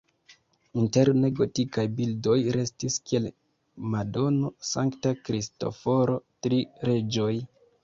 [0.83, 3.29] Interne gotikaj bildoj restis, kiel
[3.93, 7.33] Madono, Sankta Kristoforo, Tri reĝoj.